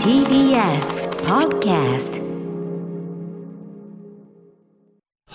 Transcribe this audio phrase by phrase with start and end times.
[0.00, 2.16] TBS Podcast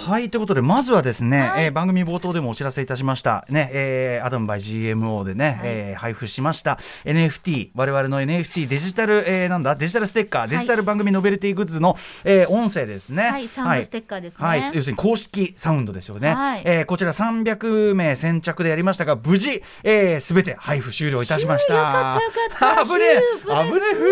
[0.03, 1.65] はいということでまずはですね、はい。
[1.65, 3.45] えー番組冒頭でもお知らせいたしました。
[3.49, 6.79] ね、えーアダムバイ GMO でね、えー配布しました。
[7.05, 9.75] NFT 我々の NFT デジタル、えーなんだ？
[9.75, 13.23] デジタルステッカーデジタル番組ノベルティグッズの、えー音声ですね。
[13.29, 14.45] はいサウンドステッカーですね。
[14.47, 16.61] はい、要するに公式サウンドですよね、はい。
[16.65, 21.75] えーこちら300名先着でやりましたが無事すべ、えー、全て配布終了いたしました。
[21.75, 22.31] よかったよ
[22.75, 22.85] かった。
[22.85, 23.05] 危ね
[23.45, 24.11] 危ねえふう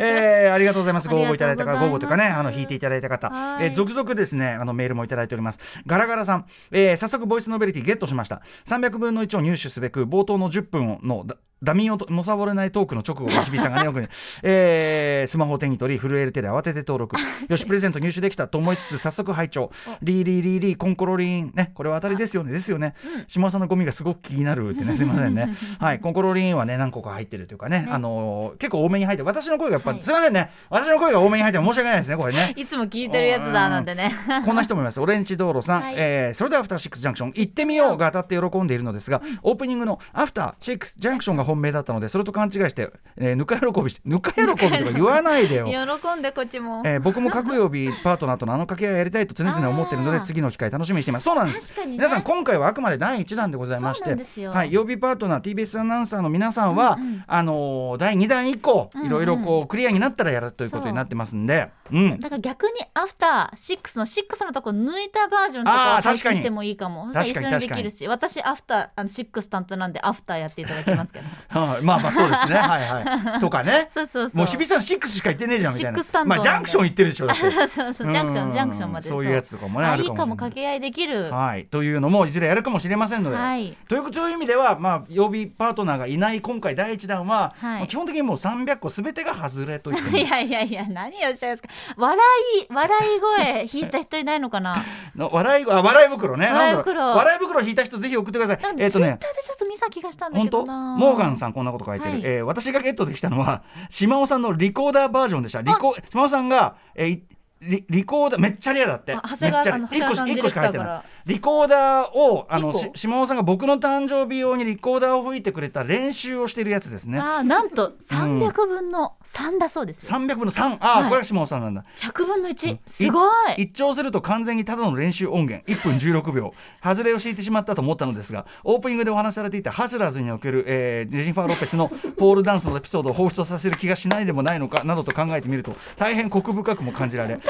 [0.00, 1.08] えーありがとうございます。
[1.08, 3.66] ご応募いただいた方ご応募というかねあの引いていただいた方、はい。
[3.66, 5.58] えー続々ですねあのメールもいただいております。
[5.86, 8.42] ガラガラさん、えー早速ボイスノベルティゲットしました。
[8.66, 14.08] 300分の1を入手すべく冒頭の10分のだダミーをのさぼれないトークの直後日比さんがねよくね、
[14.42, 17.16] えースマホを手に取り震える手で慌てて登録。
[17.48, 19.70] よしプレゼント入手できたと思いつつ早速拝聴。
[20.02, 21.52] リーリーリーリーコンコロリーン。
[21.54, 22.52] ねこれは当たりですよね。
[22.52, 22.94] ですよね、
[23.26, 25.54] 島尾さんのゴミがすごく気になるってね すいませんね。
[25.78, 30.02] はいコンコロリーンはね何個か入ってるというかねあのー結構多めに入ってる私の声がやっぱ、はい。
[30.02, 30.50] すいませんね。
[30.70, 32.52] 私の声が多めに入って申し訳ないですねこれね。
[32.56, 34.12] いつも聞いてるやつだなんてね。
[34.44, 35.00] こんな人もいます。
[35.00, 35.94] オレンジ道路さん、はい。
[35.96, 45.66] えーそれではアフターシックスジャンクション行ってみようが当たって喜んでいるのですが、オープニングのアフターシックスジャンクションが本命だったので、それと勘違いして、えーぬか喜びして、ぬか喜びとか言わないでよ。
[46.00, 46.82] 喜んでこっちも。
[46.84, 51.24] えー僕も各曜日パートナーとのあの掛け合いやりたいと常々思っているので 次の機会楽しみにしています。
[51.24, 51.86] そうなんです、ね。
[51.86, 54.16] 皆さん今回はあくまで第1弾でございまして
[54.48, 61.70] はい、曜日パートナー TBS アナウンサーの皆さんは、うんうんあのー第2弾以降うんうんいろいろこうクリアになったらやるということになってますんで。
[61.92, 61.98] う。
[61.98, 62.20] ん。
[62.20, 66.18] だから逆にアフターシックスのシックスのとこ抜いたバージョンとか配確かに。
[66.18, 67.12] 信してもいいかも。
[67.12, 71.82] そしたら一緒にできるし私アフターあのシックス担当なんでアフターやっていただきますけどはい。
[71.84, 72.54] まあまあそうですね。
[72.58, 73.40] はいはい。
[73.40, 73.88] とかね。
[73.90, 74.36] そうそうそう。
[74.36, 76.24] もう日比さん6しか行ってねえじゃんみたいな。
[76.24, 77.50] まあジャンクション行ってるでしょだって。
[77.68, 79.08] そうそうジャンクションジャンクションまで。
[79.08, 81.30] そういうやつとかもねあるあいいかかも掛け合いできる。
[81.32, 83.76] はい、というのもいずれやるかもしれませんので、はい。
[83.88, 87.78] ということという意味では、まあ、曜日パートナーがいない今回第一弾は、はい。
[87.78, 91.68] まあ基本的にもう300個すべてが外れと言ってもい やいやいや何をおっしゃいますか。
[91.96, 92.18] 笑
[92.62, 94.82] い笑い声引いた人いないのかな。
[95.14, 96.46] の笑いあ笑い袋ね。
[96.46, 97.06] 笑い袋。
[97.06, 98.62] 笑い袋引いた人ぜひ送ってください。
[98.62, 99.18] なんかツイッえっ、とね。
[99.20, 100.96] ターでちょっと見た気がしたんだけどな。
[100.96, 102.20] モーガンさんこんなこと書いてる、はい。
[102.24, 105.62] えー私がゲットできたのは島尾さんのリコーダーバージョンでした。
[105.62, 107.22] リコ島尾さんが、えーい
[107.58, 109.14] リリコーダーめっちゃレアだって。
[109.14, 117.18] あ長谷川さん一個しか入ってないリコーダーをあの島尾さんが僕の誕生日用にリコーダーを吹いてくれた練習をしてるやつですね。
[117.18, 121.08] あーなんと300分の3だそうですよ、300分の3ああ、はい。
[121.08, 121.82] これが島尾さんなんだ。
[122.00, 123.26] 100分の1すご
[123.58, 123.62] い。
[123.62, 125.66] 一聴すると完全にただの練習音源。
[125.66, 126.54] 1分16秒。
[126.80, 131.88] 外れを敷いてしまったと思ったのですがオープニングでお話しされていたハスラーズにおける、えージェニファー・ロペスの
[132.18, 137.40] ポールダンスのエピソードを放出させる気がしないでもないのかなどと考えてみると大変コク深くも感じられ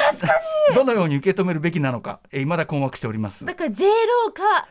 [0.74, 3.44] どのように受け止めるべきなのか、えー、未だ困惑しております。
[3.44, 3.54] だ。
[3.54, 4.68] から J ローか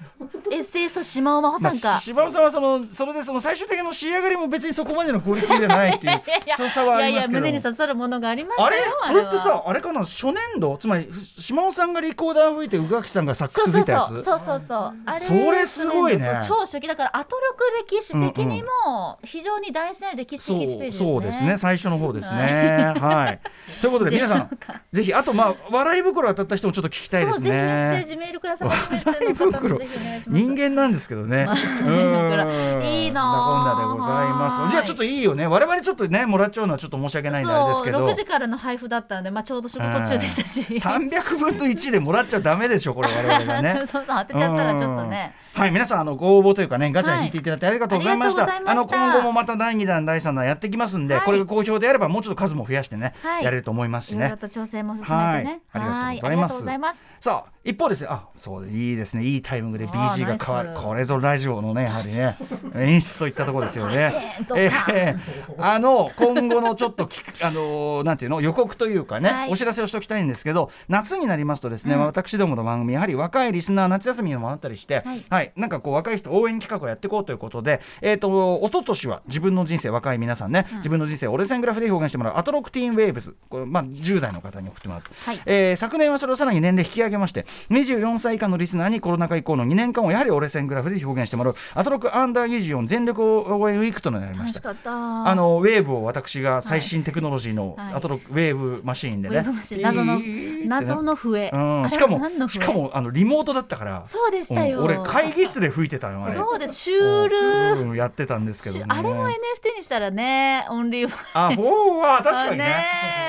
[0.49, 7.39] SS 島尾真帆まあ、さんか、柴尾さんはそのそれでその最終的な仕上がりも別にそこまでのクオリティじゃないっていういやいやその差はあいやいやりますけど。
[7.41, 8.77] 胸に刺さるものがありましたあれ？
[8.77, 9.99] よそれってはさあれかな？
[10.01, 10.77] 初年度？
[10.77, 11.07] つまり
[11.37, 14.23] 島尾さんがリコーダー吹いて宇垣さんがサックス吹いたやつ？
[14.23, 16.41] そうそうそうあれそれすごいね。
[16.45, 21.09] 超初期だからアトロク歴史的にも非常に大事な歴史的1ページですね。
[21.09, 21.57] そうですね。
[21.57, 22.93] 最初の方ですね。
[22.99, 23.39] はい。
[23.81, 24.49] ということで 皆さん
[24.91, 31.45] ぜひあとまあ笑い袋当たった人もちょっと聞きたいですそうぜひメッセーねジメールください初めての方もぜひお願いします人間なんですけどね。
[31.49, 34.61] うんいいなこんあなでございます。
[34.61, 35.47] はいじゃあちょっといいよね。
[35.47, 37.99] 我々ちょっとねもらっちゃうのはちょっと申し訳ないんであれですけど。
[37.99, 43.73] そう6時からの配布だったんで、まあ、ちょうど仕事中でしたし、300分の1でもらっちゃダメでしょこれ我々がね。
[43.77, 45.44] そうそう当てちゃったらちょっとねうん。
[45.55, 48.45] はい皆さんあのご応募というかねガチャ引いていただいてありがとうございました。
[48.45, 51.23] はいあの今後もまた第2弾第3弾やってきますんで、はい。
[51.23, 53.43] これが好評であればもうちょっと数も増やしてね、はい。
[53.45, 54.17] やれると思いますしね。
[54.17, 54.37] いろいろ。
[54.37, 55.45] と調整も進めてはい。
[55.45, 55.61] ね。
[55.71, 57.09] ありがとうございます。
[57.21, 58.01] さあ一方です。
[58.01, 59.23] ねあそういいですね。
[59.23, 62.37] いいタイミングで BG が変わるこれぞラジオのねやはりね
[62.75, 64.11] 演出といったところですよね。
[64.57, 65.15] えー
[65.57, 67.07] あの今後のちょっと
[67.41, 69.51] あのーなんていうの予告というかね、はい。
[69.51, 83.35] お知らせをしておきたいんですけど夏になりますとですね、私どもの番組やはり若いリスナー夏休みにもあったりして、はいなんかこう若い人応援企画をやっていこうということでえっ、と一昨年は自分の人生若い皆さんね、自分の人生を折れ線グラフで表現してもらうアトロクティーンウェーブズ。
[83.49, 85.41] これまあ10代の方に送ってもらうと、はい。
[85.45, 94.61] えー昨年はそれをさらに年齢引き上げまして24歳以下のリスナーにコロナ禍以降の2年間をやはり折れ線グラフで表現してもらうアトロクアンダー24全力応援ウィークとなりました。
[94.61, 95.29] 楽しかった。
[95.29, 97.93] あのウェーブを私が最新テクノロジーのはい。
[97.93, 99.45] アトロクウェーブマシーンでね、
[99.81, 100.19] 謎の
[100.65, 104.03] 謎の笛、うん、しかも しかもあのリモートだったから。
[104.05, 104.85] そうでしたよ、うん。
[104.85, 106.35] 俺会議室で吹いてたのあれ。
[106.35, 108.85] そうですシュール、うんやってたんですけどね。
[108.87, 111.53] あれも NFT にしたらねオンリーワン。
[111.55, 112.65] あおーわ確かにね。
[112.65, 112.85] ね。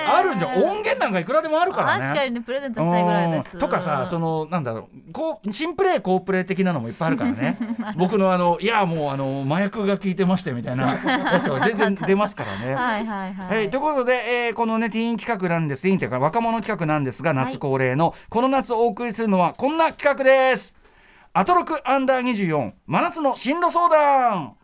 [0.08, 0.62] あるじゃん。
[0.62, 2.03] 音源なんかいくらでもあるからね。
[2.05, 3.61] 確かにねプレゼントしたいぐらいですうん。
[3.61, 7.58] とかさそのなんだろうこう新プレイ好プレイ的なのもいっぱいあるからね。
[7.97, 10.94] 僕のあのいやもうあの麻薬が効いてましてみたいな
[11.32, 12.75] やつが全然出ますからね。
[12.75, 15.82] はいはいはい、はい、ということで、えーこのねティーン企画なんです。
[15.82, 20.76] ティーンというか若者企画なんですが夏恒例の、この夏お送りするのはこんな企画です
[21.38, 24.55] アトロクアンダー24真夏の進路相談。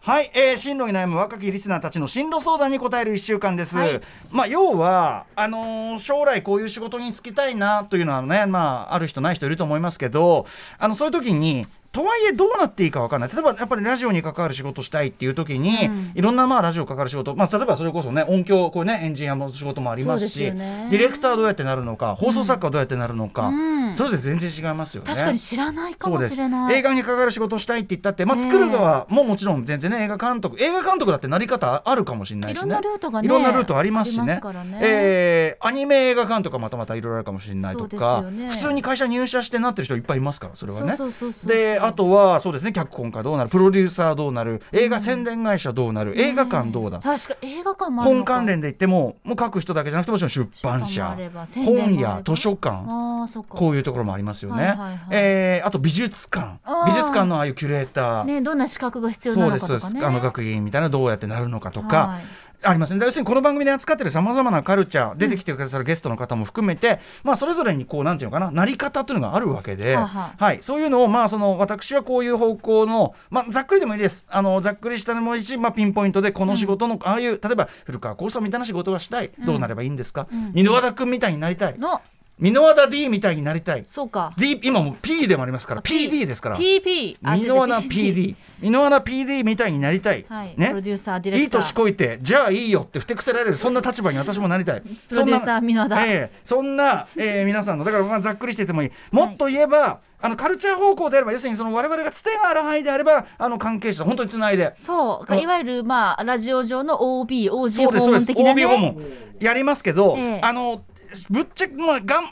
[0.00, 4.00] はい、えー、進路に悩む若きリスナーたちの進路相談に答える1週間です、はい。
[4.32, 10.46] まあ要はあのー将来こういう仕事に就きたいなというのはねまあある人ない人いると思いますけど
[10.80, 13.30] あのそういう時にとはいえどうなっていいか分かんない。
[13.32, 16.12] 例えばやっぱりラジオに関わる仕事したいっていう時に、うん。
[16.16, 20.88] いろんなまあラジオ関わる仕事、まあ、例えばそれこそね音響こうねエンジニアの仕事もありますしね。
[20.90, 23.52] ディレクターどうやってなるのか放送作家はどうやってなるのか、う
[23.90, 23.94] ん。
[23.94, 25.08] それぞれ全然違いますよね。
[25.08, 26.74] 確かに知らないかもしれない。
[26.74, 32.60] 映画に関わる仕事をしたいって言ったって、まあ、作る側ももちろん全然ね映画監督映画監督だってなり方あるかもしれないしね。
[32.60, 34.40] いろんなルートがねいろんなルートありますしね。
[34.42, 34.80] すね。
[34.82, 40.96] えーアニメ映画監督はまたまたいろいろあるかもしれないとか、普通に会社入社してなってる人いっぱいいますからそれはね。
[40.96, 41.50] そうそうそうそう。
[41.50, 51.16] であとはそうですね脚本家どうなるプロデューサーどうなる映画宣伝会社どうなる、映画館どうだ、確か映画館も本関連で言ってももう書く人だけじゃなくてもちろん出版社
[51.64, 52.84] 本屋図書館。
[52.86, 53.56] ああそっか。
[53.56, 54.66] こういうところもありますよね。
[54.66, 56.58] はえーあと美術館。
[56.86, 60.04] 美術館のああいうキュレーター、ねどんな資格が必要なのかとかね。
[60.04, 62.18] あの学芸員みたいなのどうやってなるのかとか。
[62.62, 63.04] はいありますね。
[63.04, 74.26] 要するにこの番組で扱ってるさまざまなカルチャー出てきてくださるゲストの方も含めて、まあ、それぞれにこうなんていうのかななり方というのがあるわけで、はい、そういうのを、まあ、その私はこういう方向の、まあ、ざっくりでもいいです。
[74.30, 80.26] あのざっくりしたのもいいし、まあ、ピンポイントでこの仕事の、ああいう例えば古川光さんみたいな仕事がしたい、どうなればいいんですか？
[80.32, 80.52] うん。
[80.54, 81.78] 箕輪田君みたいになりたい。
[81.78, 82.00] の
[82.40, 83.84] 箕輪田 D みたいになりたい。
[83.86, 84.34] そうか。
[84.36, 85.82] D 今もう P でもありますから。
[85.82, 86.56] PD ですから。
[86.56, 90.54] PP あ箕輪田 PD 箕輪田 PD みたいになりたい、はい。
[90.56, 90.68] ね？
[90.68, 91.60] プロデューサーディレクター。
[91.60, 93.56] いい年こいてじゃあいいよってふてくせられる。
[93.56, 94.80] そんな立場に私もなりたい。
[94.80, 97.84] プロデューサーそん箕輪田ええそんな、えー皆さんの。
[97.84, 98.90] だからまあざっくりしててもいい。
[99.12, 104.72] もっと言えば、あのカルチャー方向であれば要するにその我々がつてがある範囲であればあの関係者本当につないで。
[104.78, 105.30] そう。
[105.30, 108.64] あいわゆるまあラジオ上の OB OG そうです訪問的なね。
[108.64, 109.02] OB 訪問。
[109.38, 110.40] やりますけど、ええ。
[110.42, 110.82] あの
[111.28, 112.24] ぶっちゃけ、まあ、がん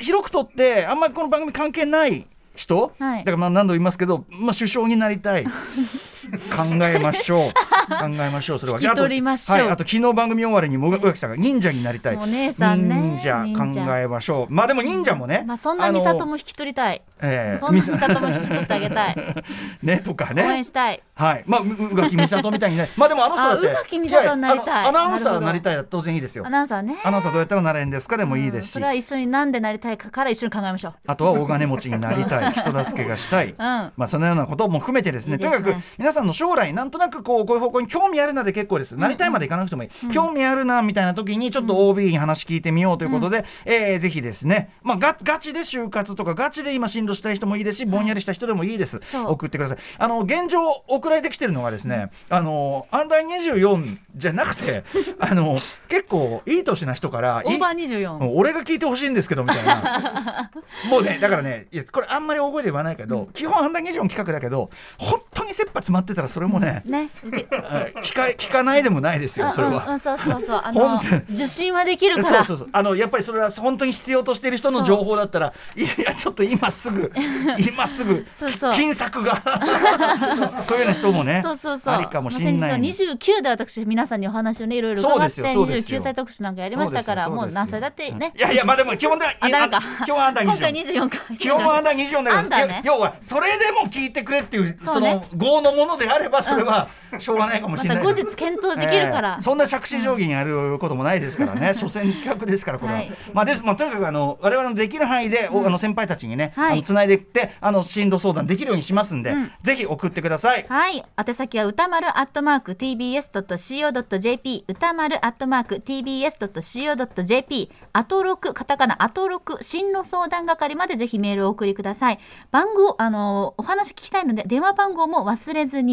[0.00, 2.26] 広くとってあんまりこの番組関係ない
[2.56, 3.18] 人、はい。
[3.18, 5.44] だからまあ何度も言いますけど、まあ、首相になりたい
[6.54, 7.52] 考えましょう。
[7.88, 8.78] 考えましょうそれは。
[8.78, 12.16] あと,、はい、あと昨日番組終わりにも宇垣さんが忍者になりたい。
[12.16, 14.52] お姉さんね忍者考えましょう。
[14.52, 17.02] まあでも忍者もね、まあそんな美里も引き取りたい。
[17.20, 17.58] ええ。
[17.60, 19.44] そんな美里も引き取ってあげたい。
[19.82, 21.02] ねとか応ね援したい。
[21.14, 23.68] はい、まあ、う宇垣美里みたいにね、 まあ、でも、あの人だって。
[23.68, 24.86] あ宇垣美里になりたい。
[24.86, 26.44] アナウンサーなりたいら、当然いいですよ。
[26.44, 26.50] ア。
[26.50, 26.96] ナウンサーね。
[27.04, 28.70] アナウンサーどうやったらなれるんですかでもいいですし。
[28.70, 28.86] うんそれ。
[28.86, 30.94] は一緒になんでなりたいかから一緒に考えましょう。
[31.06, 33.50] あとは大金持ちになりたい、人助けがしたい。
[33.50, 33.56] うん。
[33.56, 35.34] まあ、そのようなことも含めてですね。
[35.34, 35.62] いいですね。
[35.62, 49.78] とにかく皆さんの将来なんとなくこうこういう方向に興味あるなで結構です、なりたいまでいかなくてもいい、興味あるなみたいな時にちょっと OB に話聞いてみようということで、えーぜひですね、まあ、ガガチで就活とかガチで今進路したい人もいいですしぼんやりした人でもいいです、送ってください。
[49.98, 54.84] あの現状送られてきてるのがですね、あのアンダー24じゃなくて
[55.18, 55.58] あの
[55.88, 60.50] 結構いい年な人からいオーバー24うん俺が聞いてほしいんですけどみたいな。
[60.88, 67.08] もうねだからねこれあんまり大声で言わないけど、基本アンダー24企画だけど本当に切羽詰まってたらそれもね、ね。
[67.22, 69.70] 聞か聞かないでもないですよそれは。
[69.70, 70.56] うんうんうんそうそうそう。
[70.56, 72.44] あ本の受信はできるから。
[72.44, 72.68] そうそうそう。
[72.72, 77.12] あのやっぱりそれは本当に必要としている人の情報だったらいやちょっと今すぐ
[77.58, 78.72] 今すぐそうそう。
[78.72, 79.40] 金策が。
[80.68, 81.94] こういうような人もねそうそうそう。
[81.94, 86.00] ありかもしれないまあ先日は29で私皆さんにお話をねいろいろそうで伺ってすよそうですよ。
[86.00, 88.32] 29歳特集なんかやりましたからもう何歳だってね。
[88.36, 89.80] いやいやまあでも基本ではあダメか。
[90.04, 91.36] 基本はアンダー24今回24回。
[91.38, 92.82] 基本はアンダー24だからアンダーね。
[92.84, 99.34] 要はそれでも聞いてくれっていうその業のものであればそれはしょうがないかもましれないた後日検討できるから。
[99.34, 99.42] ええ。
[99.42, 103.12] そんな杓子定規にやることもないですからね、所詮企画ですからこれは、はい。
[103.32, 106.72] まあですまあとにかくあの我々のできる範囲で、おあの先輩たちにね、はい。
[106.72, 109.50] あのつないでいってあの進路相談できるようにしますんで、うん。
[109.62, 110.66] ぜひ送ってください。
[110.68, 111.04] はい。
[111.16, 122.18] 宛先は歌丸アットマーク tbs.co.jp 歌丸アットマーク tbs.co.jp アトロクカタカナアトロク進路相談係までぜひメールをお送りください。
[122.50, 125.83] 番号あのお話聞きたいので電話番号も忘れずに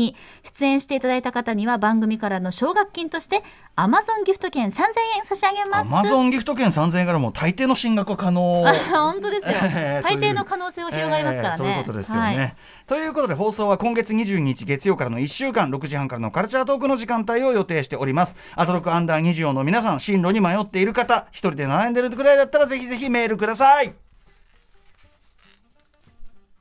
[0.44, 3.44] 出演していただいた方方には番組からの奨学金として
[3.76, 4.82] アマゾンギフト券3000
[5.18, 12.22] 円差し上げアますマゾンギフト券3000円からもう大抵の進学は可能あ 本当ですよえー大抵の可能性は広がりますからね、えーそういうことですよね。
[12.22, 12.56] はい
[12.88, 18.36] ということで放送は今月22日月曜からの1週間6時半からのカルチャートークの時間帯を予定しております。
[18.56, 23.94] アトロクアンダー24の皆さん進路に迷っている方一人で悩んでるくらいだったらぜひぜひメールください。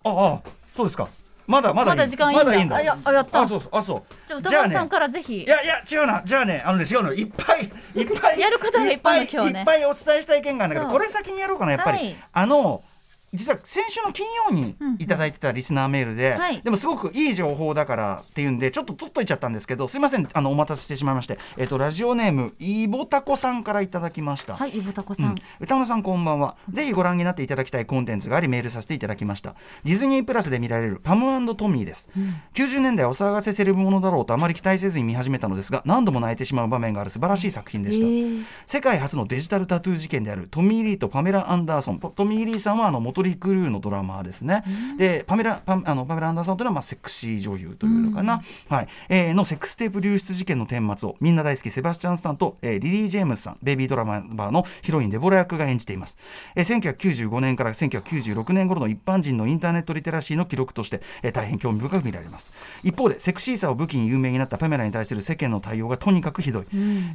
[0.05, 0.41] ああ
[0.73, 1.09] そうですか。
[1.51, 2.45] まだまだまだ時間いいんだ。
[2.45, 2.77] まだいいんだ。
[2.77, 3.41] あやあやった。
[3.43, 3.71] あそうそう。
[3.73, 4.03] あそう。
[4.29, 5.43] じゃあ歌丸さんからぜひ。
[5.43, 6.23] いやいや違うな。
[6.25, 7.13] じゃあねあのね違うの。
[7.13, 7.65] いっぱい
[7.97, 8.39] いっぱい。
[8.41, 12.17] やることがいっぱいいっぱいお伝えしたい件があるんだけどこれ先にやろうかなやっぱり、はい。
[12.33, 12.85] あの
[13.33, 16.61] 実は先週の金曜にいただいてたリスナーメールで、はい。
[16.63, 20.29] でもすごくいい情報だからっていうんでちょっと取っといちゃったんですけどすいません。
[20.33, 25.29] あのお待たせしてしまいまして、えっとラジオネームイボタコさんからいただきました、はいゆぶたこさ、うん。
[25.31, 29.55] ん、歌村さんこんばんは、ぜひご覧になっていただきたいコンテンツがありメールさせていただきました。
[29.85, 32.11] ディズニープラスで見られるパムトミーです、
[32.55, 38.45] 90年代お騒がせセレブものだろうとあまり期待せずに見始めたのですが何度も泣いてしまう場面がある素晴らしい作品でした、へー。
[38.67, 41.99] 世界初のデジタルタトゥー事件であるトミー・リーとパメラ・アンダーソン。
[41.99, 44.65] ポトミー・リーさんはあのモトリー・クルーのドラマーですね、
[44.97, 48.89] でパメラパあのパメラ・アンダーソンというのはまあセクシー女優というのかな、はい。
[49.09, 56.17] えーのセックステープ流出事件の顛末をみんな大好きセバスチャン・スタンと、えーリリー・ジェームスさんベイビードラマーのヒロインデボラ役が演じています、
[56.55, 62.53] えー1995年から1996年頃の一般人のインターネットリテラシーの記録として、えー大変興味深く見られます。
[62.83, 66.67] 一方でセクシーさを武器に有名になったパメラに対する世間の対応がとにかくひどい、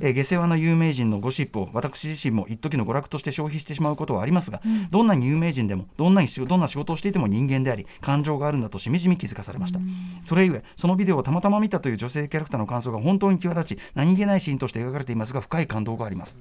[0.02, 9.80] えー下世話な有名人のゴシップを私自身も一時の娯楽として消費してしまうことはありますが、どんなに有名人でもどんなにしどんな仕事をしていても人間であり感情があるんだとしみじみ気づかされました、
[10.22, 16.38] それゆえそのビデオをたまたま見たという女性キャラクターの感想が本当に際立ち何気ないシーンとして描かれていますが深い感動があります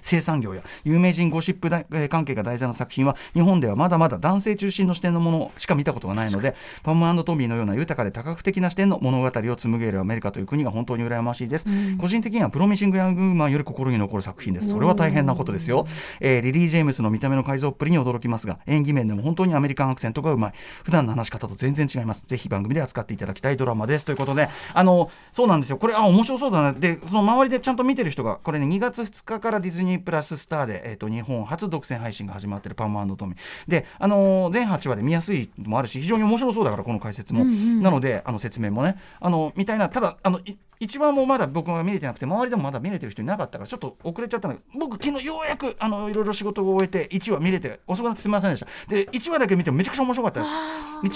[0.00, 11.66] 生産業や有名人ゴシップだえー関係が題材の作品は日本ではまだまだ男性中心の視点のものしか見たことがないのでパムトミーのような豊かで多角的な視点の物語を紡げるアメリカという国が本当に羨ましいです、
[11.98, 14.68] 個人的にはプロミシング・ヤング・ウーマンより心に残る作品です。
[14.70, 15.86] それは大変なことですよ、
[16.20, 20.52] えーリリー・ジェームスの見た目の改造っぷりに驚きますが演技面でも本当にアメリカンアクセントがうまい。
[20.84, 22.24] 普段の話し方と全然違います。
[22.26, 24.04] ぜひ番組で扱っていただきたいドラマです。
[24.04, 25.78] ということであのそうなんですよ。
[25.78, 26.72] これあ面白そうだな。
[26.72, 33.36] でその周りでちゃんと見てる人がこれね2月2日からディズニープラススターで、えー、と日本初独占配信が始まってるパムトミー。
[33.68, 38.96] であのー全8話で見やすいのもあるし非常に面白そうだからこの解説も、なのであの説明もね。
[39.20, 39.88] あのみたいな。
[39.88, 44.54] ただあのい一番もまだ僕が見れてなくて周りでもまだ見れてる人いなかったからちょっと遅れちゃったの。
[44.54, 48.66] で僕昨日ようやくあのいろいろ仕事を終えて1話見れて遅くなってすみませんでした。
[48.88, 50.52] で1話だけ見てもめちゃくちゃ面白かったです。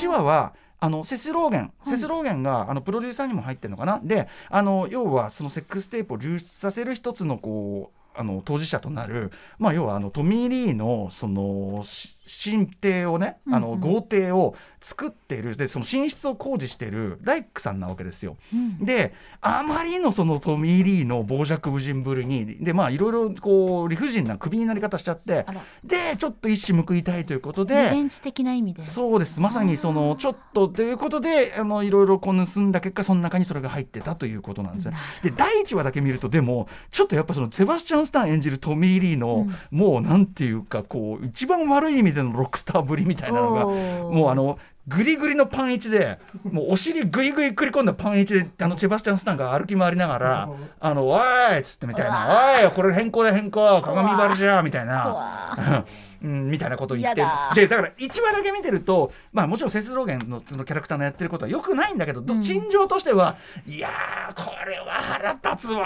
[0.07, 4.01] 1話はあのセスローゲン、セスローゲンがあのプロデューサーにも入ってるのかな。
[4.03, 11.83] であの要はそのセックステープを流出させる一つのこうあの当事者となる、まあ、要はあのトミー・リーのその
[12.27, 15.57] 新邸をねあの豪邸を作っている。
[15.57, 18.37] でその寝室を工事している大工さんなわけですよ。
[18.81, 25.45] であまりのそのトミー・リーの傍若無人ぶりにでまあいろいろこう理不尽な首になり方しちゃって
[25.85, 28.83] でちょっと一矢報いたいということリでベンジ的な意味で。
[28.83, 29.41] そうです。
[29.41, 34.97] まさにそのちょっとということであのいろいろこう盗んだ結果その中にそれが入ってたということなんですね。
[35.23, 44.59] で第1話だけ見るとでもちょっとやっぱそのセバスチャン・スタン演じるトミー・リーの、もうなんていうかこう一番悪い意味でのロックスターぶりみたいなのがもうあの
[44.89, 50.51] グリグリのパン一でもうお尻グイグイくり込んだパン一であのセバスチャン・スタンが歩き回りながら
[50.81, 52.29] 「あのおい!」っつってみたいな
[52.65, 55.85] 「おいこれ変更だ変更鏡張りじゃ」みたいな。
[56.23, 57.23] うん、みたいなことを言って。
[57.55, 63.37] でだから1話だけ見てると、まあ、もちろんセスローゲンのそのキャラクターのやってることはよくないんだけど、ど陳情としては
[63.67, 65.83] いやーこれは腹立つわ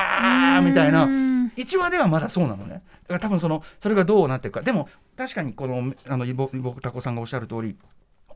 [0.58, 1.04] ーみたいな。
[1.04, 2.74] うん1話ではまだそうなのね。
[2.74, 7.76] だから多分そのそれがどうなっていくかでも確かにこのあのイボイボタコさんがおっしゃる通り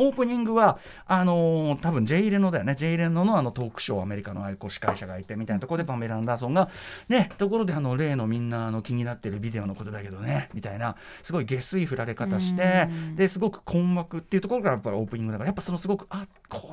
[0.01, 6.71] オープニングはあのー多分 J レノだよね J レノのあのトークショーアメリカのあこう司会者がいてみたいなところでパメラ・アンダーソンが
[7.09, 16.68] ねところであの例のみんなあの気になってるビデオのことだけどねみたいなすごい下水振られ方してですごく困惑っていうところからやっぱりオープニングだからやっぱそのすごくあこ。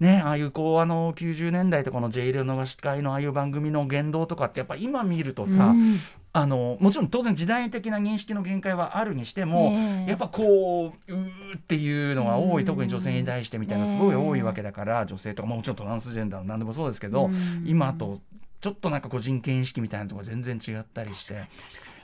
[0.00, 5.98] ね、ああいうこうあの90年代とかの J レノが司会のああいう番組の言動とかってやっぱ今見るとさ、うん。
[6.34, 10.10] あのもちろん当然時代的な認識の限界はあるにしても、ええ。
[10.10, 17.30] やっぱこううーっていうのが多い、特に女性に対してみたいなすごい多いわけだから、女性とかもちろんトランスジェンダーの何でもそうですけど、
[17.64, 18.18] 今と
[18.60, 21.42] ちょっとなんかこう人権意識みたいなところ全然違ったりして。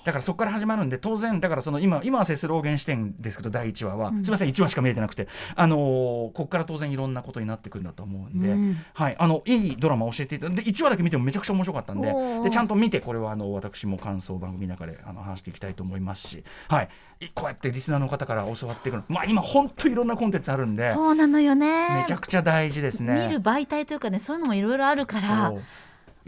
[0.04, 5.28] だからそこから始まるんで当然だからその今今はセスローゲン視点ですけど第1話は、すみません1話しか見れてなくて。
[5.54, 8.76] あのーここから当然いろんなことになってくるんだと思うんで、うん。
[8.92, 9.16] はい。
[9.18, 12.12] あのいいドラマ教えていただいてで1話だけ見てもめちゃくちゃ面白かったんで。
[12.44, 16.88] でちゃんと見てこれはあの私も感想を番組の中であの話していきたいと思いますし、はい、
[17.20, 20.90] いこうやってリスナーの方から教わっていくのまあ今本当いろんなコンテンツあるんで。
[20.90, 23.26] そうなのよねめちゃくちゃ大事ですね。
[23.26, 25.52] 見る媒体というかねそういうのもいろいろあるから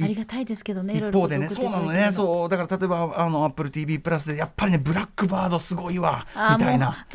[0.02, 2.10] ありがたいですけどね一方でねそうなのね。
[2.12, 7.06] そうだから例えばあの AppleTV プラスでやっぱりねブラックバードすごいわみたいな。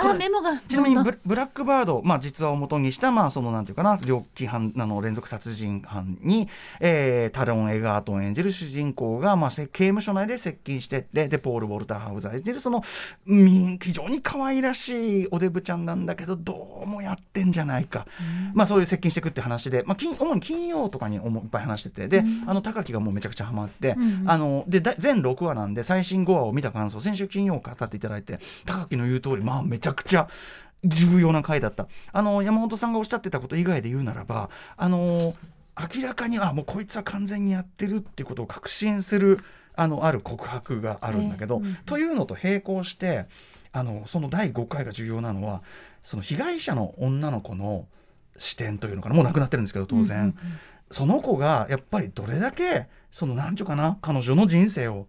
[0.00, 6.48] あメモがちなみにブブラックバード、まあ、実話を元にした、まあ、そのなんていうかな猟奇犯あの連続殺人犯に、
[6.80, 12.82] えータロン・エガートン演じる主人公が、まあ、せ刑務所内で接近してででポール・ウォルター・ハウザー演じるその
[13.26, 18.06] み非常に可愛らしいおデブちゃんなんだけどどうもやってんじゃないか、
[18.54, 24.30] まあ、そういう接近していくって話で、まあ、金主に金曜とかに主いっぱい話しててで、あの高木がもうめちゃくちゃハマって、うんうん。
[24.30, 30.28] あのでだ全6話なんで最新5話を見た感想先週金曜語っていただいて高木の言う通りまあめちゃくちゃ
[30.84, 31.88] 重要な回だった。
[32.12, 35.34] あの山本さんがおっしゃってたこと以外で言うならばあの
[35.94, 39.38] 明らかにあもうこいつは完全にやってるっていうことを確信する
[39.74, 43.26] あのある告白があるんだけど、ええうんというのと並行して
[43.72, 45.62] あのその第5回が重要なのは
[46.02, 47.86] その被害者の女の子の
[48.38, 49.14] 視点というのかな。
[49.14, 50.34] もう亡くなってるんですけど当然、うんうんうん
[50.90, 55.06] その子がやっぱりどれだけその何ていうかな彼女の人生を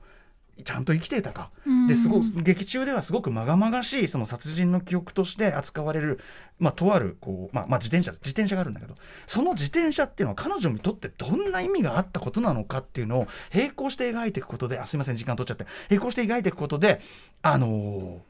[0.64, 1.88] ちゃんと生きていたか、うん。
[1.88, 6.20] ですごく劇中ではすごくまがまがしいその殺人の記憶として扱われる、
[6.60, 8.96] まあ、とあるこう、まあまあ、自転車自転車があるんだけど
[9.26, 15.66] その自転車っていうのは彼女にとってどんな意味があったことなのかっていうのを並行して描いていくことであすいません時間取っちゃって。
[15.90, 17.00] 並行して描いていくことで
[17.42, 18.30] あのー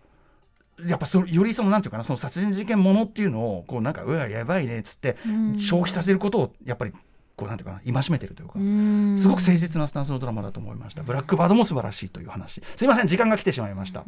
[0.87, 5.59] やっぱそよりそのなんていうかなその殺人事件ものっていうのをこうなんかうわやばいねっつってうん。
[5.59, 6.93] 消費させることをやっぱり
[7.39, 11.03] こうなんていうかな戒めてるというか、うんすごく誠実なスタンスのドラマだと思いました。
[11.03, 12.61] ブラックバードも素晴らしいという話。
[12.75, 14.03] すいません時間が来てしまいました。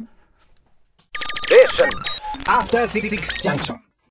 [2.86, 3.91] Six Junction.